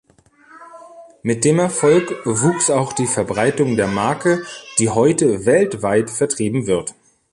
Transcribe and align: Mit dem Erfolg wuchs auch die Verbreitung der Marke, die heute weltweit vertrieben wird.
Mit 1.21 1.45
dem 1.45 1.59
Erfolg 1.59 2.25
wuchs 2.25 2.71
auch 2.71 2.91
die 2.93 3.05
Verbreitung 3.05 3.75
der 3.77 3.85
Marke, 3.85 4.41
die 4.79 4.89
heute 4.89 5.45
weltweit 5.45 6.09
vertrieben 6.09 6.65
wird. 6.65 6.95